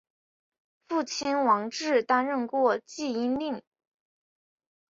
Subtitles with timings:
[0.87, 3.61] 父亲王志担任过济阴令。